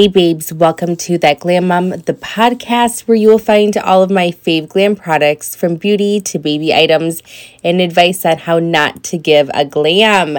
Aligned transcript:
Hey 0.00 0.08
babes, 0.08 0.50
welcome 0.50 0.96
to 0.96 1.18
That 1.18 1.40
Glam 1.40 1.68
Mom, 1.68 1.90
the 1.90 2.14
podcast 2.14 3.02
where 3.02 3.18
you 3.18 3.28
will 3.28 3.38
find 3.38 3.76
all 3.76 4.02
of 4.02 4.10
my 4.10 4.28
fave 4.30 4.66
glam 4.66 4.96
products 4.96 5.54
from 5.54 5.76
beauty 5.76 6.22
to 6.22 6.38
baby 6.38 6.72
items 6.72 7.22
and 7.62 7.82
advice 7.82 8.24
on 8.24 8.38
how 8.38 8.60
not 8.60 9.04
to 9.04 9.18
give 9.18 9.50
a 9.52 9.66
glam. 9.66 10.38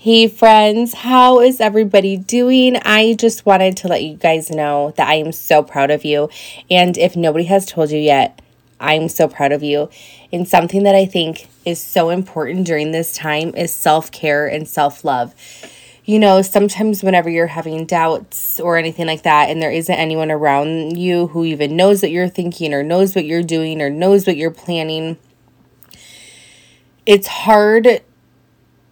Hey 0.00 0.26
friends, 0.26 0.94
how 0.94 1.40
is 1.40 1.60
everybody 1.60 2.16
doing? 2.16 2.76
I 2.76 3.12
just 3.12 3.44
wanted 3.44 3.76
to 3.76 3.88
let 3.88 4.02
you 4.02 4.14
guys 4.14 4.48
know 4.50 4.94
that 4.96 5.06
I 5.06 5.16
am 5.16 5.32
so 5.32 5.62
proud 5.62 5.90
of 5.90 6.06
you. 6.06 6.30
And 6.70 6.96
if 6.96 7.14
nobody 7.14 7.44
has 7.44 7.66
told 7.66 7.90
you 7.90 7.98
yet, 7.98 8.40
I'm 8.80 9.10
so 9.10 9.28
proud 9.28 9.52
of 9.52 9.62
you. 9.62 9.90
And 10.32 10.48
something 10.48 10.84
that 10.84 10.94
I 10.94 11.04
think 11.04 11.50
is 11.66 11.78
so 11.78 12.08
important 12.08 12.66
during 12.66 12.92
this 12.92 13.14
time 13.14 13.54
is 13.54 13.70
self 13.70 14.10
care 14.10 14.46
and 14.46 14.66
self 14.66 15.04
love 15.04 15.34
you 16.04 16.18
know, 16.18 16.42
sometimes 16.42 17.02
whenever 17.02 17.30
you're 17.30 17.46
having 17.46 17.86
doubts 17.86 18.60
or 18.60 18.76
anything 18.76 19.06
like 19.06 19.22
that, 19.22 19.48
and 19.48 19.62
there 19.62 19.70
isn't 19.70 19.94
anyone 19.94 20.30
around 20.30 20.98
you 20.98 21.28
who 21.28 21.44
even 21.44 21.76
knows 21.76 22.02
what 22.02 22.10
you're 22.10 22.28
thinking 22.28 22.74
or 22.74 22.82
knows 22.82 23.14
what 23.14 23.24
you're 23.24 23.42
doing 23.42 23.80
or 23.80 23.88
knows 23.88 24.26
what 24.26 24.36
you're 24.36 24.50
planning, 24.50 25.16
it's 27.06 27.26
hard 27.26 28.02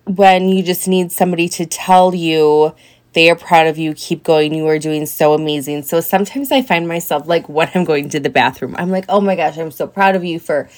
when 0.05 0.49
you 0.49 0.63
just 0.63 0.89
need 0.89 1.13
somebody 1.13 1.49
to 1.49 1.67
tell 1.67 2.15
you 2.15 2.75
they 3.13 3.29
are 3.29 3.37
proud 3.37 3.67
of 3.67 3.77
you, 3.77 3.93
keep 3.93 4.23
going, 4.23 4.55
you 4.55 4.67
are 4.67 4.79
doing 4.79 5.05
so 5.05 5.35
amazing. 5.35 5.83
So 5.83 6.01
sometimes 6.01 6.51
I 6.51 6.63
find 6.63 6.89
myself 6.89 7.27
like 7.27 7.47
when 7.49 7.71
I'm 7.75 7.85
going 7.85 8.09
to 8.11 8.21
the 8.21 8.31
bathroom, 8.31 8.75
I'm 8.79 8.91
like, 8.91 9.05
oh 9.11 9.21
my 9.21 9.37
gosh, 9.37 9.59
I'm 9.59 9.71
so 9.71 9.87
proud 9.87 10.17
of 10.17 10.25
you 10.25 10.39
for 10.39 10.69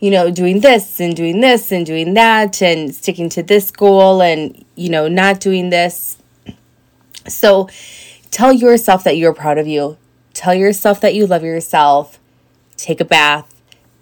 you 0.00 0.10
know, 0.10 0.30
doing 0.30 0.60
this 0.60 1.00
and 1.00 1.16
doing 1.16 1.40
this 1.40 1.72
and 1.72 1.86
doing 1.86 2.14
that 2.14 2.60
and 2.62 2.94
sticking 2.94 3.28
to 3.30 3.42
this 3.42 3.70
goal 3.70 4.20
and, 4.22 4.64
you 4.74 4.88
know, 4.88 5.08
not 5.08 5.40
doing 5.40 5.70
this. 5.70 6.18
So 7.28 7.68
tell 8.30 8.52
yourself 8.52 9.04
that 9.04 9.16
you're 9.16 9.34
proud 9.34 9.58
of 9.58 9.66
you. 9.66 9.96
Tell 10.34 10.54
yourself 10.54 11.00
that 11.00 11.14
you 11.14 11.26
love 11.26 11.42
yourself. 11.42 12.18
Take 12.76 13.00
a 13.00 13.04
bath. 13.04 13.52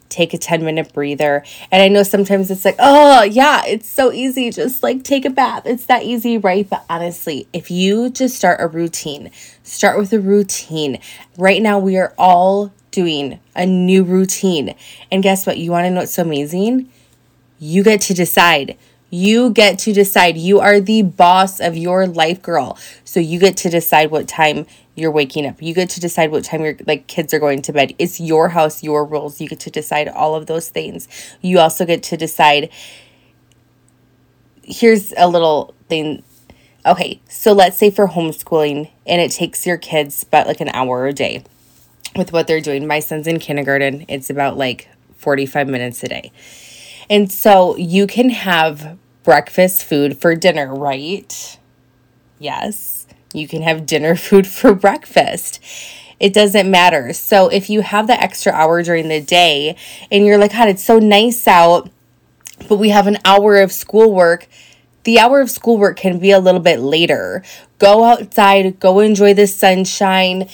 Take 0.08 0.34
a 0.34 0.38
10 0.38 0.64
minute 0.64 0.92
breather. 0.92 1.44
And 1.70 1.82
I 1.82 1.88
know 1.88 2.02
sometimes 2.02 2.50
it's 2.50 2.64
like, 2.64 2.76
oh, 2.78 3.22
yeah, 3.22 3.64
it's 3.66 3.88
so 3.88 4.12
easy. 4.12 4.50
Just 4.50 4.82
like 4.82 5.02
take 5.02 5.24
a 5.24 5.30
bath. 5.30 5.64
It's 5.64 5.86
that 5.86 6.02
easy, 6.02 6.38
right? 6.38 6.68
But 6.68 6.84
honestly, 6.90 7.48
if 7.52 7.70
you 7.70 8.10
just 8.10 8.36
start 8.36 8.60
a 8.60 8.66
routine, 8.66 9.30
start 9.62 9.98
with 9.98 10.12
a 10.12 10.20
routine. 10.20 10.98
Right 11.36 11.62
now, 11.62 11.78
we 11.78 11.96
are 11.96 12.14
all 12.18 12.72
doing 12.94 13.40
a 13.54 13.66
new 13.66 14.04
routine. 14.04 14.74
And 15.10 15.22
guess 15.22 15.46
what? 15.46 15.58
You 15.58 15.70
want 15.70 15.84
to 15.86 15.90
know 15.90 16.00
what's 16.00 16.14
so 16.14 16.22
amazing? 16.22 16.90
You 17.58 17.82
get 17.82 18.00
to 18.02 18.14
decide. 18.14 18.76
You 19.10 19.50
get 19.50 19.78
to 19.80 19.92
decide. 19.92 20.36
You 20.36 20.60
are 20.60 20.80
the 20.80 21.02
boss 21.02 21.60
of 21.60 21.76
your 21.76 22.06
life, 22.06 22.42
girl. 22.42 22.78
So 23.04 23.20
you 23.20 23.38
get 23.38 23.56
to 23.58 23.70
decide 23.70 24.10
what 24.10 24.28
time 24.28 24.66
you're 24.94 25.10
waking 25.10 25.46
up. 25.46 25.60
You 25.60 25.74
get 25.74 25.90
to 25.90 26.00
decide 26.00 26.30
what 26.30 26.44
time 26.44 26.62
your 26.62 26.76
like 26.86 27.06
kids 27.06 27.34
are 27.34 27.38
going 27.38 27.62
to 27.62 27.72
bed. 27.72 27.94
It's 27.98 28.20
your 28.20 28.50
house, 28.50 28.82
your 28.82 29.04
rules. 29.04 29.40
You 29.40 29.48
get 29.48 29.60
to 29.60 29.70
decide 29.70 30.08
all 30.08 30.34
of 30.34 30.46
those 30.46 30.68
things. 30.68 31.08
You 31.42 31.58
also 31.58 31.84
get 31.84 32.02
to 32.04 32.16
decide 32.16 32.70
here's 34.66 35.12
a 35.16 35.28
little 35.28 35.74
thing 35.88 36.22
okay 36.86 37.20
so 37.28 37.52
let's 37.52 37.76
say 37.76 37.90
for 37.90 38.08
homeschooling 38.08 38.90
and 39.06 39.20
it 39.20 39.30
takes 39.30 39.66
your 39.66 39.76
kids 39.76 40.22
about 40.22 40.46
like 40.46 40.60
an 40.60 40.70
hour 40.70 41.06
a 41.06 41.12
day 41.12 41.42
with 42.16 42.32
what 42.32 42.46
they're 42.46 42.60
doing. 42.60 42.86
My 42.86 43.00
son's 43.00 43.26
in 43.26 43.38
kindergarten, 43.38 44.04
it's 44.08 44.30
about 44.30 44.56
like 44.56 44.88
45 45.16 45.68
minutes 45.68 46.02
a 46.02 46.08
day. 46.08 46.32
And 47.10 47.30
so 47.30 47.76
you 47.76 48.06
can 48.06 48.30
have 48.30 48.96
breakfast 49.22 49.84
food 49.84 50.18
for 50.18 50.34
dinner, 50.34 50.74
right? 50.74 51.58
Yes, 52.38 53.06
you 53.32 53.48
can 53.48 53.62
have 53.62 53.86
dinner 53.86 54.16
food 54.16 54.46
for 54.46 54.74
breakfast. 54.74 55.60
It 56.20 56.32
doesn't 56.32 56.70
matter. 56.70 57.12
So 57.12 57.48
if 57.48 57.68
you 57.68 57.82
have 57.82 58.06
the 58.06 58.20
extra 58.20 58.52
hour 58.52 58.82
during 58.82 59.08
the 59.08 59.20
day 59.20 59.76
and 60.10 60.24
you're 60.24 60.38
like, 60.38 60.52
God, 60.52 60.68
it's 60.68 60.84
so 60.84 60.98
nice 60.98 61.46
out, 61.48 61.90
but 62.68 62.76
we 62.76 62.90
have 62.90 63.06
an 63.06 63.18
hour 63.24 63.60
of 63.60 63.72
schoolwork, 63.72 64.46
the 65.02 65.18
hour 65.18 65.40
of 65.40 65.50
schoolwork 65.50 65.98
can 65.98 66.18
be 66.18 66.30
a 66.30 66.38
little 66.38 66.60
bit 66.60 66.80
later. 66.80 67.42
Go 67.78 68.04
outside, 68.04 68.78
go 68.80 69.00
enjoy 69.00 69.34
the 69.34 69.46
sunshine 69.46 70.48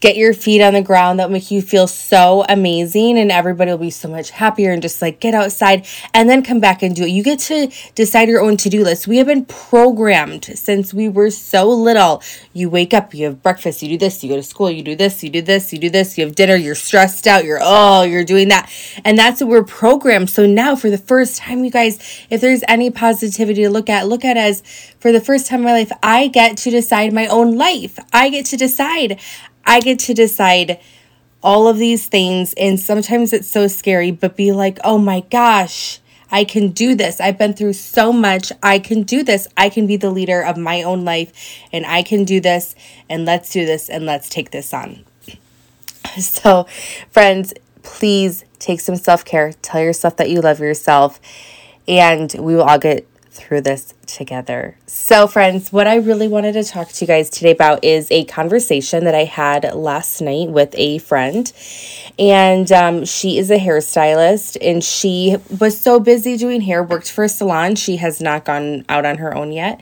get 0.00 0.16
your 0.16 0.32
feet 0.32 0.62
on 0.62 0.72
the 0.72 0.82
ground 0.82 1.20
that 1.20 1.30
make 1.30 1.50
you 1.50 1.62
feel 1.62 1.86
so 1.86 2.44
amazing 2.48 3.18
and 3.18 3.30
everybody 3.30 3.70
will 3.70 3.78
be 3.78 3.90
so 3.90 4.08
much 4.08 4.30
happier 4.30 4.72
and 4.72 4.82
just 4.82 5.00
like 5.00 5.20
get 5.20 5.34
outside 5.34 5.86
and 6.14 6.28
then 6.28 6.42
come 6.42 6.58
back 6.58 6.82
and 6.82 6.96
do 6.96 7.04
it. 7.04 7.10
You 7.10 7.22
get 7.22 7.38
to 7.40 7.70
decide 7.94 8.28
your 8.28 8.40
own 8.40 8.56
to-do 8.56 8.82
list. 8.82 9.06
We 9.06 9.18
have 9.18 9.26
been 9.26 9.44
programmed 9.44 10.46
since 10.54 10.94
we 10.94 11.08
were 11.08 11.30
so 11.30 11.68
little. 11.68 12.22
You 12.52 12.70
wake 12.70 12.94
up, 12.94 13.14
you 13.14 13.26
have 13.26 13.42
breakfast, 13.42 13.82
you 13.82 13.90
do 13.90 13.98
this, 13.98 14.24
you 14.24 14.30
go 14.30 14.36
to 14.36 14.42
school, 14.42 14.70
you 14.70 14.82
do 14.82 14.96
this, 14.96 15.22
you 15.22 15.28
do 15.30 15.42
this, 15.42 15.72
you 15.72 15.78
do 15.78 15.90
this, 15.90 16.16
you 16.16 16.24
have 16.24 16.34
dinner, 16.34 16.56
you're 16.56 16.74
stressed 16.74 17.26
out, 17.26 17.44
you're 17.44 17.60
oh, 17.60 18.02
you're 18.02 18.24
doing 18.24 18.48
that. 18.48 18.70
And 19.04 19.18
that's 19.18 19.40
what 19.40 19.50
we're 19.50 19.64
programmed. 19.64 20.30
So 20.30 20.46
now 20.46 20.76
for 20.76 20.88
the 20.88 20.98
first 20.98 21.36
time, 21.36 21.64
you 21.64 21.70
guys, 21.70 21.98
if 22.30 22.40
there's 22.40 22.62
any 22.66 22.90
positivity 22.90 23.62
to 23.64 23.70
look 23.70 23.90
at, 23.90 24.08
look 24.08 24.24
at 24.24 24.36
as 24.36 24.62
for 24.98 25.12
the 25.12 25.20
first 25.20 25.46
time 25.46 25.60
in 25.60 25.66
my 25.66 25.72
life, 25.72 25.92
I 26.02 26.28
get 26.28 26.56
to 26.58 26.70
decide 26.70 27.12
my 27.12 27.26
own 27.26 27.56
life. 27.56 27.98
I 28.12 28.30
get 28.30 28.46
to 28.46 28.56
decide. 28.56 29.20
I 29.70 29.78
get 29.78 30.00
to 30.00 30.14
decide 30.14 30.80
all 31.44 31.68
of 31.68 31.78
these 31.78 32.08
things. 32.08 32.54
And 32.54 32.78
sometimes 32.78 33.32
it's 33.32 33.48
so 33.48 33.68
scary, 33.68 34.10
but 34.10 34.36
be 34.36 34.50
like, 34.50 34.80
oh 34.82 34.98
my 34.98 35.20
gosh, 35.30 36.00
I 36.28 36.42
can 36.42 36.70
do 36.70 36.96
this. 36.96 37.20
I've 37.20 37.38
been 37.38 37.52
through 37.52 37.74
so 37.74 38.12
much. 38.12 38.50
I 38.64 38.80
can 38.80 39.04
do 39.04 39.22
this. 39.22 39.46
I 39.56 39.68
can 39.68 39.86
be 39.86 39.96
the 39.96 40.10
leader 40.10 40.42
of 40.42 40.56
my 40.56 40.82
own 40.82 41.04
life 41.04 41.32
and 41.72 41.86
I 41.86 42.02
can 42.02 42.24
do 42.24 42.40
this. 42.40 42.74
And 43.08 43.24
let's 43.24 43.52
do 43.52 43.64
this 43.64 43.88
and 43.88 44.04
let's 44.04 44.28
take 44.28 44.50
this 44.50 44.74
on. 44.74 45.04
So, 46.18 46.66
friends, 47.10 47.54
please 47.84 48.44
take 48.58 48.80
some 48.80 48.96
self 48.96 49.24
care. 49.24 49.52
Tell 49.62 49.80
yourself 49.80 50.16
that 50.16 50.28
you 50.28 50.40
love 50.40 50.58
yourself. 50.58 51.20
And 51.86 52.34
we 52.36 52.56
will 52.56 52.64
all 52.64 52.80
get 52.80 53.06
through 53.30 53.60
this 53.60 53.94
together. 54.06 54.76
So, 54.86 55.26
friends, 55.26 55.72
what 55.72 55.86
I 55.86 55.96
really 55.96 56.28
wanted 56.28 56.52
to 56.52 56.64
talk 56.64 56.88
to 56.88 57.04
you 57.04 57.06
guys 57.06 57.30
today 57.30 57.52
about 57.52 57.84
is 57.84 58.10
a 58.10 58.24
conversation 58.24 59.04
that 59.04 59.14
I 59.14 59.24
had 59.24 59.72
last 59.74 60.20
night 60.20 60.48
with 60.48 60.74
a 60.74 60.98
friend. 60.98 61.50
And 62.18 62.70
um, 62.72 63.04
she 63.04 63.38
is 63.38 63.50
a 63.50 63.58
hairstylist 63.58 64.56
and 64.60 64.82
she 64.82 65.36
was 65.58 65.80
so 65.80 66.00
busy 66.00 66.36
doing 66.36 66.60
hair, 66.60 66.82
worked 66.82 67.10
for 67.10 67.24
a 67.24 67.28
salon. 67.28 67.76
She 67.76 67.96
has 67.96 68.20
not 68.20 68.44
gone 68.44 68.84
out 68.88 69.06
on 69.06 69.18
her 69.18 69.34
own 69.34 69.52
yet 69.52 69.80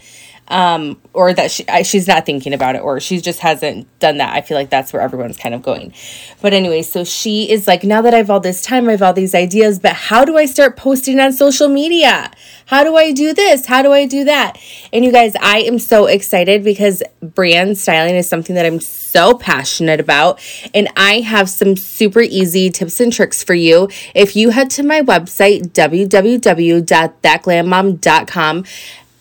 um, 0.49 1.01
or 1.13 1.33
that 1.35 1.51
she 1.51 1.69
I, 1.69 1.83
she's 1.83 2.09
not 2.09 2.27
thinking 2.27 2.53
about 2.53 2.75
it, 2.75 2.83
or 2.83 3.01
she 3.01 3.21
just 3.21 3.41
hasn't 3.41 3.87
done 3.99 4.19
that. 4.19 4.35
I 4.35 4.41
feel 4.41 4.57
like 4.57 4.71
that's 4.71 4.93
where 4.93 5.03
everyone's 5.03 5.37
kind 5.37 5.55
of 5.55 5.63
going. 5.63 5.93
But 6.41 6.53
anyway, 6.53 6.83
so 6.83 7.05
she 7.05 7.51
is 7.51 7.67
like, 7.67 7.85
now 7.85 8.03
that 8.03 8.15
I've 8.15 8.31
all 8.31 8.41
this 8.41 8.63
time, 8.63 8.89
I 8.89 8.93
have 8.93 9.03
all 9.03 9.13
these 9.13 9.35
ideas, 9.35 9.79
but 9.79 9.93
how 9.93 10.25
do 10.25 10.37
I 10.37 10.47
start 10.47 10.77
posting 10.77 11.21
on 11.21 11.33
social 11.33 11.69
media? 11.69 12.31
How 12.67 12.85
do 12.85 12.97
I 12.97 13.13
do 13.13 13.33
this? 13.33 13.67
How 13.67 13.83
do 13.83 13.93
I 13.93 14.07
do 14.07 14.25
that? 14.25 14.59
And 14.93 15.05
you 15.05 15.13
guys, 15.13 15.35
I 15.41 15.61
am 15.61 15.79
so 15.79 16.07
excited 16.07 16.65
because 16.65 17.03
brand 17.23 17.79
styling 17.79 18.15
is 18.15 18.29
something 18.29 18.55
that 18.57 18.67
I'm 18.67 18.81
so 18.81 19.35
passionate 19.35 20.01
about. 20.01 20.41
And 20.75 20.89
I 20.97 21.21
have 21.21 21.49
some 21.49 21.77
super 21.77 22.21
easy 22.21 22.71
tips 22.71 23.01
and 23.01 23.13
tricks 23.13 23.43
for 23.43 23.55
you. 23.55 23.89
If 24.15 24.37
you 24.37 24.51
head 24.51 24.69
to 24.71 24.83
my 24.83 25.01
website, 25.01 25.73
www.thatglammom.com, 25.73 28.65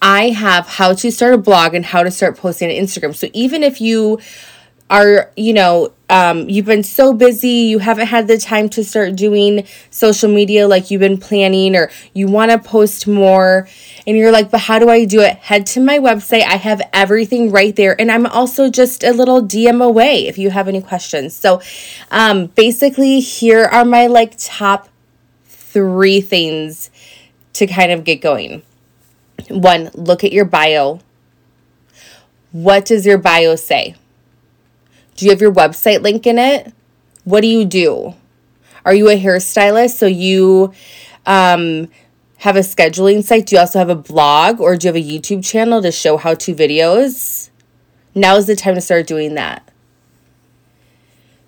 I 0.02 0.30
have 0.30 0.68
how 0.68 0.94
to 0.94 1.12
start 1.12 1.34
a 1.34 1.38
blog 1.38 1.74
and 1.74 1.86
how 1.86 2.04
to 2.04 2.12
start 2.12 2.38
posting 2.38 2.70
on 2.70 2.76
Instagram. 2.76 3.16
So 3.16 3.28
even 3.34 3.64
if 3.64 3.82
you 3.82 4.20
are, 4.90 5.32
you 5.36 5.54
know, 5.54 5.92
um, 6.10 6.48
you've 6.48 6.66
been 6.66 6.84
so 6.84 7.14
busy, 7.14 7.50
you 7.50 7.80
haven't 7.80 8.08
had 8.08 8.28
the 8.28 8.38
time 8.38 8.70
to 8.70 8.84
start 8.84 9.16
doing 9.16 9.68
social 9.90 10.30
media 10.30 10.68
like 10.68 10.90
you've 10.90 11.02
been 11.02 11.18
planning, 11.18 11.76
or 11.76 11.92
you 12.14 12.28
want 12.28 12.52
to 12.52 12.60
post 12.60 13.08
more, 13.08 13.68
and 14.06 14.16
you're 14.16 14.32
like, 14.32 14.50
but 14.50 14.62
how 14.62 14.80
do 14.80 14.90
I 14.90 15.04
do 15.04 15.20
it? 15.20 15.36
Head 15.38 15.66
to 15.68 15.82
my 15.82 16.00
website. 16.00 16.44
I 16.44 16.56
have 16.56 16.82
everything 16.94 17.52
right 17.52 17.76
there. 17.76 18.00
And 18.00 18.10
I'm 18.10 18.26
also 18.26 18.70
just 18.70 19.04
a 19.04 19.12
little 19.12 19.42
DM 19.42 19.84
away 19.84 20.28
if 20.28 20.38
you 20.38 20.50
have 20.52 20.70
any 20.70 20.82
questions. 20.82 21.36
So 21.36 21.62
um, 22.12 22.48
basically, 22.48 23.20
here 23.20 23.66
are 23.66 23.84
my 23.84 24.08
like 24.08 24.36
top 24.38 24.88
three 25.48 26.22
things 26.22 26.90
to 27.54 27.68
kind 27.68 27.92
of 27.92 28.06
get 28.06 28.22
going. 28.22 28.62
One, 29.50 29.92
look 29.94 30.24
at 30.24 30.34
your 30.34 30.46
bio. 30.46 31.00
What 32.52 32.86
does 32.86 33.06
your 33.06 33.18
bio 33.18 33.56
say? 33.56 33.96
Do 35.16 35.26
you 35.26 35.32
have 35.32 35.42
your 35.42 35.54
website 35.54 36.02
link 36.02 36.26
in 36.28 36.38
it? 36.38 36.74
What 37.24 37.42
do 37.42 37.48
you 37.48 37.66
do? 37.66 38.16
Are 38.86 38.94
you 38.94 39.10
a 39.10 39.20
hairstylist? 39.20 39.98
So 39.98 40.06
you 40.06 40.74
um, 41.26 41.90
have 42.38 42.56
a 42.56 42.62
scheduling 42.62 43.24
site? 43.24 43.48
Do 43.48 43.56
you 43.56 43.60
also 43.60 43.80
have 43.80 43.90
a 43.90 43.96
blog 43.96 44.62
or 44.62 44.78
do 44.78 44.88
you 44.88 44.94
have 44.94 45.04
a 45.04 45.08
YouTube 45.08 45.44
channel 45.44 45.82
to 45.82 45.92
show 45.92 46.18
how 46.18 46.36
to 46.36 46.54
videos? 46.54 47.50
Now 48.16 48.36
is 48.38 48.48
the 48.48 48.56
time 48.56 48.76
to 48.76 48.82
start 48.82 49.08
doing 49.08 49.36
that. 49.36 49.68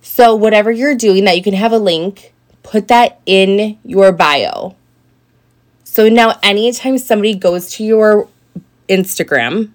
So, 0.02 0.36
whatever 0.36 0.72
you're 0.72 0.96
doing, 0.96 1.26
that 1.26 1.38
you 1.38 1.44
can 1.44 1.54
have 1.54 1.72
a 1.72 1.78
link, 1.78 2.34
put 2.64 2.88
that 2.90 3.22
in 3.26 3.78
your 3.84 4.12
bio. 4.12 4.76
So 5.92 6.08
now, 6.08 6.38
anytime 6.44 7.00
somebody 7.00 7.34
goes 7.34 7.72
to 7.72 7.84
your 7.84 8.30
Instagram 8.88 9.72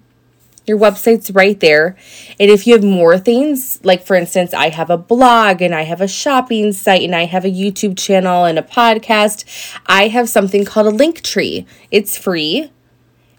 Your 0.65 0.79
website's 0.79 1.29
right 1.31 1.59
there. 1.59 1.95
And 2.39 2.49
if 2.49 2.65
you 2.65 2.73
have 2.73 2.83
more 2.83 3.19
things, 3.19 3.79
like 3.83 4.03
for 4.03 4.15
instance, 4.15 4.53
I 4.53 4.69
have 4.69 4.89
a 4.89 4.97
blog 4.97 5.61
and 5.61 5.75
I 5.75 5.83
have 5.83 6.01
a 6.01 6.07
shopping 6.07 6.71
site 6.71 7.03
and 7.03 7.15
I 7.15 7.25
have 7.25 7.45
a 7.45 7.51
YouTube 7.51 7.97
channel 7.97 8.45
and 8.45 8.57
a 8.57 8.63
podcast, 8.63 9.45
I 9.85 10.07
have 10.07 10.27
something 10.27 10.65
called 10.65 10.87
a 10.87 10.91
link 10.91 11.21
tree. 11.21 11.67
It's 11.91 12.17
free 12.17 12.71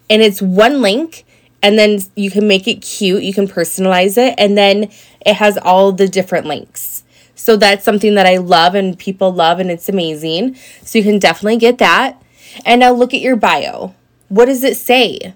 and 0.09 0.21
it's 0.21 0.41
one 0.41 0.81
link 0.81 1.25
and 1.61 1.77
then 1.77 1.99
you 2.15 2.31
can 2.31 2.47
make 2.47 2.67
it 2.67 2.81
cute, 2.81 3.23
you 3.23 3.33
can 3.33 3.47
personalize 3.47 4.17
it, 4.17 4.35
and 4.37 4.55
then 4.55 4.91
it 5.25 5.33
has 5.33 5.57
all 5.57 5.91
the 5.91 6.07
different 6.07 6.45
links. 6.45 7.03
So 7.35 7.57
that's 7.57 7.83
something 7.83 8.13
that 8.15 8.27
I 8.27 8.37
love 8.37 8.75
and 8.75 8.97
people 8.97 9.33
love, 9.33 9.59
and 9.59 9.71
it's 9.71 9.89
amazing. 9.89 10.55
So 10.83 10.99
you 10.99 11.03
can 11.03 11.17
definitely 11.17 11.57
get 11.57 11.79
that. 11.79 12.21
And 12.65 12.79
now 12.79 12.91
look 12.91 13.13
at 13.13 13.21
your 13.21 13.35
bio. 13.35 13.93
What 14.29 14.45
does 14.45 14.63
it 14.63 14.77
say? 14.77 15.33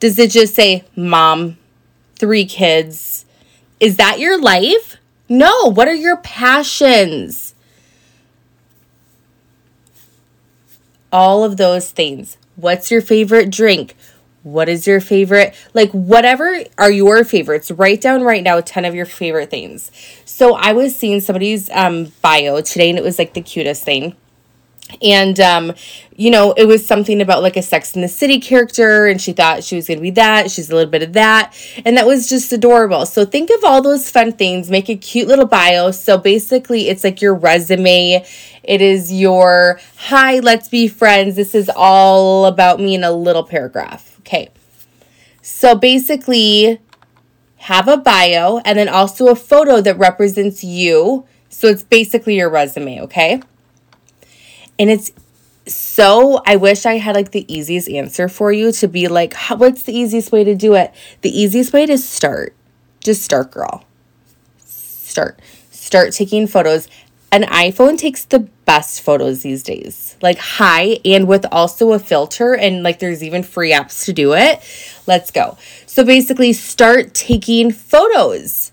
Does 0.00 0.18
it 0.18 0.30
just 0.30 0.54
say 0.54 0.84
mom, 0.96 1.58
three 2.16 2.44
kids? 2.44 3.24
Is 3.80 3.96
that 3.96 4.18
your 4.18 4.40
life? 4.40 4.96
No. 5.28 5.70
What 5.70 5.88
are 5.88 5.94
your 5.94 6.16
passions? 6.18 7.54
All 11.10 11.44
of 11.44 11.56
those 11.56 11.90
things. 11.90 12.36
What's 12.56 12.90
your 12.90 13.00
favorite 13.00 13.50
drink? 13.50 13.94
What 14.42 14.68
is 14.68 14.86
your 14.86 15.00
favorite? 15.00 15.54
Like, 15.72 15.90
whatever 15.92 16.64
are 16.76 16.90
your 16.90 17.22
favorites, 17.22 17.70
write 17.70 18.00
down 18.00 18.22
right 18.22 18.42
now 18.42 18.60
10 18.60 18.84
of 18.84 18.94
your 18.94 19.06
favorite 19.06 19.50
things. 19.50 19.92
So, 20.24 20.56
I 20.56 20.72
was 20.72 20.96
seeing 20.96 21.20
somebody's 21.20 21.70
um, 21.70 22.12
bio 22.22 22.60
today, 22.60 22.90
and 22.90 22.98
it 22.98 23.04
was 23.04 23.20
like 23.20 23.34
the 23.34 23.40
cutest 23.40 23.84
thing 23.84 24.16
and 25.00 25.40
um 25.40 25.72
you 26.16 26.30
know 26.30 26.52
it 26.52 26.66
was 26.66 26.86
something 26.86 27.20
about 27.20 27.42
like 27.42 27.56
a 27.56 27.62
sex 27.62 27.94
in 27.94 28.02
the 28.02 28.08
city 28.08 28.38
character 28.38 29.06
and 29.06 29.20
she 29.20 29.32
thought 29.32 29.64
she 29.64 29.76
was 29.76 29.86
going 29.86 29.98
to 29.98 30.02
be 30.02 30.10
that 30.10 30.50
she's 30.50 30.70
a 30.70 30.74
little 30.74 30.90
bit 30.90 31.02
of 31.02 31.12
that 31.14 31.54
and 31.84 31.96
that 31.96 32.06
was 32.06 32.28
just 32.28 32.52
adorable. 32.52 33.06
So 33.06 33.24
think 33.24 33.50
of 33.50 33.64
all 33.64 33.82
those 33.82 34.10
fun 34.10 34.32
things 34.32 34.70
make 34.70 34.88
a 34.88 34.96
cute 34.96 35.28
little 35.28 35.46
bio. 35.46 35.90
So 35.90 36.18
basically 36.18 36.88
it's 36.88 37.04
like 37.04 37.22
your 37.22 37.34
resume. 37.34 38.24
It 38.62 38.82
is 38.82 39.12
your 39.12 39.80
hi 39.96 40.38
let's 40.40 40.68
be 40.68 40.88
friends. 40.88 41.36
This 41.36 41.54
is 41.54 41.70
all 41.74 42.46
about 42.46 42.80
me 42.80 42.94
in 42.94 43.04
a 43.04 43.12
little 43.12 43.44
paragraph. 43.44 44.18
Okay. 44.20 44.50
So 45.40 45.74
basically 45.74 46.80
have 47.56 47.88
a 47.88 47.96
bio 47.96 48.58
and 48.64 48.78
then 48.78 48.88
also 48.88 49.28
a 49.28 49.36
photo 49.36 49.80
that 49.80 49.96
represents 49.98 50.62
you. 50.62 51.26
So 51.48 51.68
it's 51.68 51.82
basically 51.82 52.36
your 52.36 52.50
resume 52.50 53.00
okay 53.02 53.40
and 54.78 54.90
it's 54.90 55.12
so 55.66 56.42
I 56.44 56.56
wish 56.56 56.86
I 56.86 56.94
had 56.94 57.14
like 57.14 57.30
the 57.30 57.52
easiest 57.52 57.88
answer 57.88 58.28
for 58.28 58.52
you 58.52 58.72
to 58.72 58.88
be 58.88 59.08
like, 59.08 59.34
what's 59.48 59.84
the 59.84 59.96
easiest 59.96 60.32
way 60.32 60.44
to 60.44 60.54
do 60.54 60.74
it? 60.74 60.92
The 61.20 61.30
easiest 61.30 61.72
way 61.72 61.86
to 61.86 61.98
start, 61.98 62.54
just 63.00 63.22
start, 63.22 63.50
girl. 63.50 63.84
Start. 64.58 65.40
Start 65.70 66.12
taking 66.12 66.46
photos. 66.46 66.88
An 67.30 67.42
iPhone 67.42 67.96
takes 67.96 68.24
the 68.24 68.40
best 68.66 69.00
photos 69.00 69.42
these 69.42 69.62
days, 69.62 70.16
like 70.20 70.38
high 70.38 70.98
and 71.04 71.26
with 71.26 71.46
also 71.50 71.92
a 71.92 71.98
filter, 71.98 72.54
and 72.54 72.82
like 72.82 72.98
there's 72.98 73.22
even 73.22 73.42
free 73.42 73.72
apps 73.72 74.04
to 74.04 74.12
do 74.12 74.34
it. 74.34 74.60
Let's 75.06 75.30
go. 75.30 75.56
So 75.86 76.04
basically, 76.04 76.52
start 76.52 77.14
taking 77.14 77.70
photos 77.70 78.71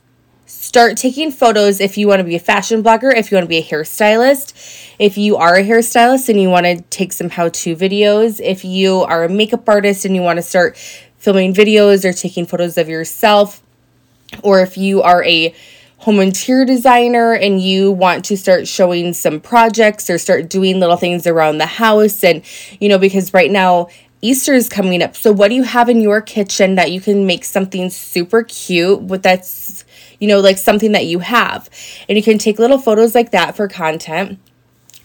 start 0.70 0.96
taking 0.98 1.32
photos 1.32 1.80
if 1.80 1.98
you 1.98 2.08
want 2.08 2.20
to 2.20 2.24
be 2.24 2.36
a 2.36 2.40
fashion 2.40 2.84
blogger, 2.84 3.12
if 3.12 3.32
you 3.32 3.36
want 3.36 3.44
to 3.44 3.50
be 3.50 3.58
a 3.58 3.64
hairstylist, 3.64 4.54
if 5.00 5.18
you 5.18 5.36
are 5.36 5.56
a 5.56 5.64
hairstylist 5.64 6.30
and 6.30 6.40
you 6.40 6.48
want 6.48 6.64
to 6.68 6.80
take 6.92 7.12
some 7.12 7.28
how 7.28 7.50
to 7.50 7.76
videos, 7.76 8.40
if 8.40 8.64
you 8.64 9.02
are 9.02 9.24
a 9.24 9.30
makeup 9.30 9.68
artist 9.68 10.06
and 10.06 10.14
you 10.16 10.22
want 10.22 10.38
to 10.38 10.44
start 10.44 10.78
filming 11.18 11.56
videos 11.56 12.06
or 12.06 12.14
taking 12.14 12.46
photos 12.46 12.78
of 12.78 12.88
yourself, 12.88 13.64
or 14.44 14.62
if 14.62 14.78
you 14.78 15.02
are 15.02 15.24
a 15.24 15.56
home 15.98 16.20
interior 16.20 16.66
designer 16.66 17.34
and 17.34 17.60
you 17.60 17.92
want 17.92 18.24
to 18.26 18.38
start 18.38 18.68
showing 18.68 19.12
some 19.12 19.40
projects 19.40 20.08
or 20.08 20.20
start 20.20 20.52
doing 20.52 20.80
little 20.80 20.98
things 20.98 21.26
around 21.26 21.58
the 21.58 21.66
house 21.66 22.24
and 22.24 22.44
you 22.80 22.88
know 22.88 23.00
because 23.00 23.34
right 23.34 23.50
now 23.52 23.88
Easter 24.22 24.54
is 24.54 24.68
coming 24.68 25.02
up. 25.02 25.16
So 25.16 25.32
what 25.32 25.48
do 25.48 25.56
you 25.56 25.64
have 25.64 25.88
in 25.88 26.02
your 26.02 26.22
kitchen 26.22 26.76
that 26.76 26.92
you 26.92 27.00
can 27.00 27.26
make 27.26 27.46
something 27.46 27.90
super 27.90 28.44
cute 28.44 29.02
with 29.02 29.24
that's 29.24 29.86
you 30.20 30.28
know, 30.28 30.40
like 30.40 30.58
something 30.58 30.92
that 30.92 31.06
you 31.06 31.20
have. 31.20 31.70
And 32.08 32.18
you 32.18 32.24
can 32.24 32.38
take 32.38 32.60
little 32.60 32.78
photos 32.78 33.16
like 33.16 33.32
that 33.32 33.56
for 33.56 33.68
content. 33.68 34.40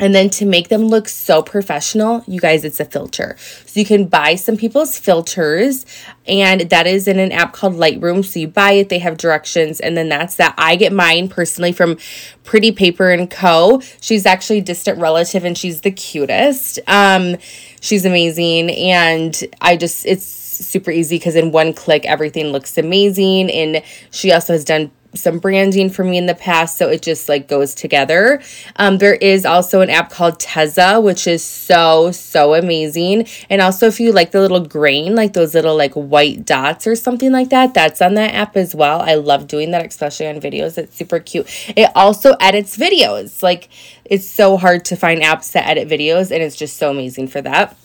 And 0.00 0.12
then 0.12 0.28
to 0.30 0.44
make 0.44 0.70
them 0.70 0.86
look 0.86 1.08
so 1.08 1.40
professional, 1.40 2.24
you 2.26 2.40
guys, 2.40 2.64
it's 2.64 2.80
a 2.80 2.84
filter. 2.84 3.36
So 3.38 3.78
you 3.78 3.86
can 3.86 4.06
buy 4.06 4.34
some 4.34 4.56
people's 4.56 4.98
filters, 4.98 5.86
and 6.26 6.62
that 6.62 6.88
is 6.88 7.06
in 7.06 7.20
an 7.20 7.30
app 7.30 7.52
called 7.52 7.74
Lightroom. 7.74 8.24
So 8.24 8.40
you 8.40 8.48
buy 8.48 8.72
it, 8.72 8.88
they 8.88 8.98
have 8.98 9.16
directions, 9.16 9.78
and 9.78 9.96
then 9.96 10.08
that's 10.08 10.34
that. 10.34 10.52
I 10.58 10.74
get 10.74 10.92
mine 10.92 11.28
personally 11.28 11.70
from 11.70 11.96
Pretty 12.42 12.72
Paper 12.72 13.12
and 13.12 13.30
Co. 13.30 13.82
She's 14.00 14.26
actually 14.26 14.62
distant 14.62 14.98
relative, 14.98 15.44
and 15.44 15.56
she's 15.56 15.82
the 15.82 15.92
cutest. 15.92 16.80
Um, 16.88 17.36
she's 17.80 18.04
amazing, 18.04 18.72
and 18.72 19.40
I 19.60 19.76
just 19.76 20.06
it's 20.06 20.26
super 20.26 20.90
easy 20.90 21.18
because 21.18 21.36
in 21.36 21.52
one 21.52 21.72
click 21.72 22.04
everything 22.04 22.46
looks 22.46 22.76
amazing. 22.78 23.50
And 23.50 23.82
she 24.10 24.32
also 24.32 24.54
has 24.54 24.64
done 24.64 24.90
some 25.14 25.38
branding 25.38 25.90
for 25.90 26.04
me 26.04 26.18
in 26.18 26.26
the 26.26 26.34
past 26.34 26.78
so 26.78 26.88
it 26.88 27.02
just 27.02 27.28
like 27.28 27.48
goes 27.48 27.74
together. 27.74 28.42
Um, 28.76 28.98
there 28.98 29.14
is 29.14 29.44
also 29.44 29.80
an 29.80 29.90
app 29.90 30.10
called 30.10 30.38
tezza 30.38 31.02
which 31.02 31.26
is 31.26 31.44
so 31.44 32.10
so 32.12 32.54
amazing. 32.54 33.26
And 33.48 33.60
also 33.60 33.86
if 33.86 34.00
you 34.00 34.12
like 34.12 34.32
the 34.32 34.40
little 34.40 34.64
grain 34.64 35.14
like 35.14 35.32
those 35.32 35.54
little 35.54 35.76
like 35.76 35.94
white 35.94 36.44
dots 36.44 36.86
or 36.86 36.96
something 36.96 37.32
like 37.32 37.50
that 37.50 37.74
that's 37.74 38.02
on 38.02 38.14
that 38.14 38.34
app 38.34 38.56
as 38.56 38.74
well. 38.74 39.00
I 39.00 39.14
love 39.14 39.46
doing 39.46 39.70
that 39.72 39.84
especially 39.86 40.26
on 40.28 40.40
videos. 40.40 40.78
It's 40.78 40.96
super 40.96 41.18
cute. 41.18 41.46
It 41.76 41.90
also 41.94 42.32
edits 42.40 42.76
videos. 42.76 43.42
Like 43.42 43.68
it's 44.04 44.26
so 44.26 44.56
hard 44.56 44.84
to 44.86 44.96
find 44.96 45.22
apps 45.22 45.52
that 45.52 45.66
edit 45.66 45.88
videos 45.88 46.30
and 46.30 46.42
it's 46.42 46.56
just 46.56 46.76
so 46.76 46.90
amazing 46.90 47.28
for 47.28 47.40
that. 47.42 47.76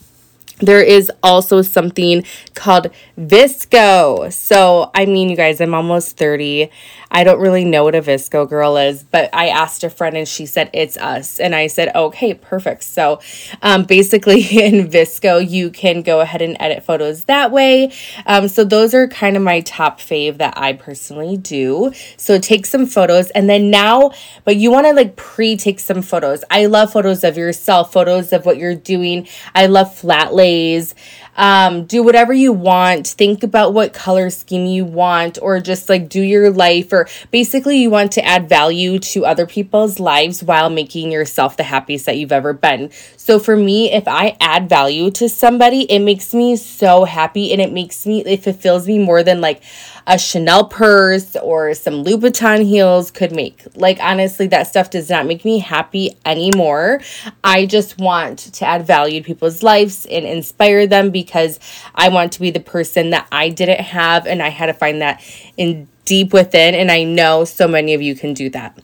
There 0.59 0.83
is 0.83 1.09
also 1.23 1.61
something 1.61 2.23
called 2.53 2.89
VSCO. 3.17 4.31
So, 4.31 4.91
I 4.93 5.05
mean, 5.05 5.29
you 5.29 5.37
guys, 5.37 5.61
I'm 5.61 5.73
almost 5.73 6.17
30. 6.17 6.69
I 7.11 7.23
don't 7.23 7.39
really 7.39 7.65
know 7.65 7.83
what 7.83 7.95
a 7.95 8.01
VSCO 8.01 8.47
girl 8.47 8.77
is, 8.77 9.03
but 9.03 9.29
I 9.33 9.49
asked 9.49 9.83
a 9.83 9.89
friend 9.89 10.15
and 10.15 10.27
she 10.27 10.45
said 10.45 10.69
it's 10.73 10.97
us. 10.97 11.39
And 11.39 11.55
I 11.55 11.67
said, 11.67 11.95
okay, 11.95 12.33
perfect. 12.33 12.83
So, 12.83 13.19
um, 13.61 13.83
basically, 13.83 14.41
in 14.63 14.87
VSCO, 14.89 15.49
you 15.49 15.71
can 15.71 16.01
go 16.01 16.19
ahead 16.19 16.41
and 16.41 16.55
edit 16.59 16.83
photos 16.83 17.23
that 17.25 17.51
way. 17.51 17.91
Um, 18.25 18.47
so, 18.47 18.63
those 18.63 18.93
are 18.93 19.07
kind 19.07 19.35
of 19.35 19.43
my 19.43 19.61
top 19.61 19.99
fave 19.99 20.37
that 20.37 20.53
I 20.57 20.73
personally 20.73 21.37
do. 21.37 21.91
So, 22.17 22.39
take 22.39 22.65
some 22.65 22.85
photos 22.85 23.31
and 23.31 23.49
then 23.49 23.71
now, 23.71 24.11
but 24.43 24.57
you 24.57 24.71
want 24.71 24.85
to 24.87 24.93
like 24.93 25.15
pre 25.15 25.57
take 25.57 25.79
some 25.79 26.01
photos. 26.01 26.43
I 26.51 26.67
love 26.67 26.91
photos 26.91 27.23
of 27.23 27.37
yourself, 27.37 27.91
photos 27.91 28.31
of 28.33 28.45
what 28.45 28.57
you're 28.57 28.75
doing. 28.75 29.27
I 29.55 29.65
love 29.65 29.95
flat 29.95 30.33
lays. 30.33 30.93
Um, 31.35 31.85
do 31.85 32.03
whatever 32.03 32.33
you 32.33 32.51
want. 32.51 33.07
Think 33.07 33.43
about 33.43 33.73
what 33.73 33.93
color 33.93 34.29
scheme 34.29 34.65
you 34.65 34.85
want, 34.85 35.37
or 35.41 35.59
just 35.59 35.89
like 35.89 36.09
do 36.09 36.21
your 36.21 36.51
life, 36.51 36.91
or 36.91 37.07
basically, 37.31 37.77
you 37.77 37.89
want 37.89 38.11
to 38.13 38.25
add 38.25 38.49
value 38.49 38.99
to 38.99 39.25
other 39.25 39.45
people's 39.45 39.99
lives 39.99 40.43
while 40.43 40.69
making 40.69 41.11
yourself 41.11 41.57
the 41.57 41.63
happiest 41.63 42.05
that 42.05 42.17
you've 42.17 42.31
ever 42.31 42.53
been. 42.53 42.91
So, 43.17 43.39
for 43.39 43.55
me, 43.55 43.91
if 43.91 44.07
I 44.07 44.35
add 44.41 44.67
value 44.67 45.11
to 45.11 45.29
somebody, 45.29 45.81
it 45.91 45.99
makes 45.99 46.33
me 46.33 46.55
so 46.55 47.05
happy 47.05 47.51
and 47.51 47.61
it 47.61 47.71
makes 47.71 48.05
me, 48.05 48.23
it 48.25 48.43
fulfills 48.43 48.87
me 48.87 48.99
more 48.99 49.23
than 49.23 49.41
like, 49.41 49.61
a 50.09 50.17
Chanel 50.17 50.65
purse 50.65 51.35
or 51.35 51.75
some 51.75 52.03
Louboutin 52.03 52.65
heels 52.65 53.11
could 53.11 53.31
make. 53.31 53.63
Like, 53.75 53.99
honestly, 54.01 54.47
that 54.47 54.63
stuff 54.63 54.89
does 54.89 55.07
not 55.07 55.27
make 55.27 55.45
me 55.45 55.59
happy 55.59 56.17
anymore. 56.25 57.01
I 57.43 57.67
just 57.67 57.99
want 57.99 58.39
to 58.39 58.65
add 58.65 58.87
value 58.87 59.21
to 59.21 59.25
people's 59.25 59.61
lives 59.61 60.07
and 60.07 60.25
inspire 60.25 60.87
them 60.87 61.11
because 61.11 61.59
I 61.93 62.09
want 62.09 62.31
to 62.33 62.39
be 62.39 62.49
the 62.49 62.59
person 62.59 63.11
that 63.11 63.27
I 63.31 63.49
didn't 63.49 63.81
have 63.81 64.25
and 64.25 64.41
I 64.41 64.49
had 64.49 64.65
to 64.65 64.73
find 64.73 64.99
that 65.01 65.23
in 65.57 65.87
deep 66.05 66.33
within. 66.33 66.73
And 66.73 66.91
I 66.91 67.03
know 67.03 67.45
so 67.45 67.67
many 67.67 67.93
of 67.93 68.01
you 68.01 68.15
can 68.15 68.33
do 68.33 68.49
that. 68.49 68.75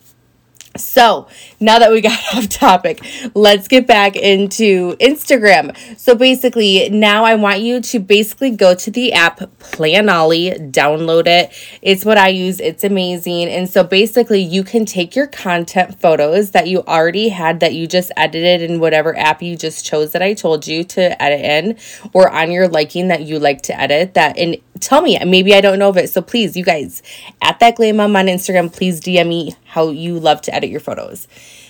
So 0.78 1.28
now 1.60 1.78
that 1.78 1.90
we 1.90 2.00
got 2.00 2.18
off 2.34 2.48
topic, 2.48 3.04
let's 3.34 3.68
get 3.68 3.86
back 3.86 4.16
into 4.16 4.96
Instagram. 4.96 5.76
So 5.98 6.14
basically, 6.14 6.88
now 6.90 7.24
I 7.24 7.34
want 7.34 7.60
you 7.60 7.80
to 7.80 7.98
basically 7.98 8.50
go 8.50 8.74
to 8.74 8.90
the 8.90 9.12
app 9.12 9.40
Planoly, 9.58 10.72
download 10.72 11.26
it. 11.26 11.52
It's 11.82 12.04
what 12.04 12.18
I 12.18 12.28
use, 12.28 12.60
it's 12.60 12.84
amazing. 12.84 13.48
And 13.48 13.68
so 13.68 13.84
basically, 13.84 14.40
you 14.40 14.64
can 14.64 14.86
take 14.86 15.16
your 15.16 15.26
content 15.26 16.00
photos 16.00 16.52
that 16.52 16.68
you 16.68 16.82
already 16.82 17.28
had 17.28 17.60
that 17.60 17.74
you 17.74 17.86
just 17.86 18.10
edited 18.16 18.68
in 18.68 18.80
whatever 18.80 19.16
app 19.16 19.42
you 19.42 19.56
just 19.56 19.84
chose 19.84 20.12
that 20.12 20.22
I 20.22 20.34
told 20.34 20.66
you 20.66 20.84
to 20.84 21.22
edit 21.22 21.40
in, 21.40 21.78
or 22.12 22.30
on 22.30 22.50
your 22.50 22.68
liking 22.68 23.08
that 23.08 23.22
you 23.22 23.38
like 23.38 23.62
to 23.62 23.78
edit 23.78 24.14
that 24.14 24.36
in 24.36 24.56
tell 24.80 25.00
me 25.00 25.18
maybe 25.24 25.54
i 25.54 25.60
don't 25.60 25.78
know 25.78 25.88
of 25.88 25.96
it 25.96 26.10
so 26.10 26.20
please 26.20 26.56
you 26.56 26.64
guys 26.64 27.02
at 27.40 27.58
that 27.60 27.76
glam 27.76 27.96
mom 27.96 28.14
on 28.16 28.26
instagram 28.26 28.72
please 28.72 29.00
dm 29.00 29.26
me 29.28 29.54
how 29.76 29.90
you 29.90 30.18
love 30.18 30.40
to 30.40 30.52
edit 30.54 30.70
your 30.70 30.80
photos 30.80 31.28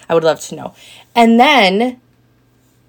i 0.08 0.14
would 0.14 0.24
love 0.24 0.40
to 0.40 0.54
know 0.54 0.74
and 1.14 1.38
then 1.38 2.00